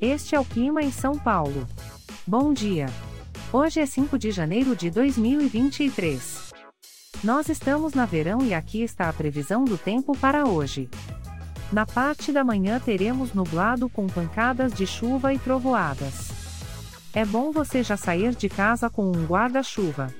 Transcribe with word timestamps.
Este 0.00 0.34
é 0.34 0.40
o 0.40 0.44
clima 0.44 0.82
em 0.82 0.90
São 0.90 1.18
Paulo. 1.18 1.66
Bom 2.26 2.52
dia. 2.52 2.86
Hoje 3.50 3.80
é 3.80 3.86
5 3.86 4.18
de 4.18 4.30
janeiro 4.30 4.76
de 4.76 4.90
2023. 4.90 6.52
Nós 7.24 7.48
estamos 7.48 7.94
na 7.94 8.04
verão 8.04 8.42
e 8.42 8.52
aqui 8.52 8.82
está 8.82 9.08
a 9.08 9.12
previsão 9.12 9.64
do 9.64 9.78
tempo 9.78 10.14
para 10.18 10.46
hoje. 10.46 10.90
Na 11.72 11.86
parte 11.86 12.30
da 12.30 12.44
manhã 12.44 12.78
teremos 12.78 13.32
nublado 13.32 13.88
com 13.88 14.06
pancadas 14.06 14.74
de 14.74 14.86
chuva 14.86 15.32
e 15.32 15.38
trovoadas. 15.38 16.28
É 17.14 17.24
bom 17.24 17.50
você 17.50 17.82
já 17.82 17.96
sair 17.96 18.34
de 18.34 18.50
casa 18.50 18.90
com 18.90 19.10
um 19.10 19.24
guarda-chuva. 19.24 20.12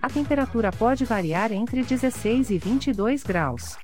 A 0.00 0.08
temperatura 0.08 0.70
pode 0.70 1.04
variar 1.04 1.50
entre 1.50 1.82
16 1.82 2.50
e 2.50 2.58
22 2.58 3.24
graus. 3.24 3.76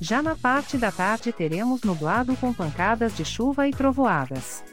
Já 0.00 0.22
na 0.22 0.34
parte 0.34 0.76
da 0.76 0.90
tarde 0.90 1.32
teremos 1.32 1.82
nublado 1.82 2.36
com 2.36 2.52
pancadas 2.52 3.16
de 3.16 3.24
chuva 3.24 3.68
e 3.68 3.70
trovoadas. 3.70 4.64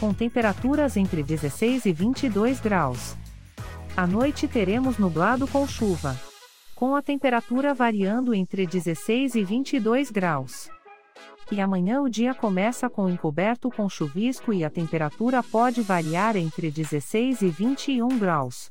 Com 0.00 0.12
temperaturas 0.12 0.96
entre 0.96 1.22
16 1.22 1.86
e 1.86 1.92
22 1.92 2.60
graus. 2.60 3.16
À 3.96 4.06
noite 4.06 4.48
teremos 4.48 4.98
nublado 4.98 5.46
com 5.46 5.66
chuva. 5.66 6.18
Com 6.74 6.96
a 6.96 7.02
temperatura 7.02 7.72
variando 7.72 8.34
entre 8.34 8.66
16 8.66 9.36
e 9.36 9.44
22 9.44 10.10
graus. 10.10 10.68
E 11.52 11.60
amanhã 11.60 12.00
o 12.00 12.08
dia 12.08 12.34
começa 12.34 12.90
com 12.90 13.08
encoberto 13.08 13.70
com 13.70 13.88
chuvisco 13.88 14.52
e 14.52 14.64
a 14.64 14.70
temperatura 14.70 15.42
pode 15.42 15.82
variar 15.82 16.36
entre 16.36 16.70
16 16.70 17.42
e 17.42 17.48
21 17.48 18.18
graus. 18.18 18.70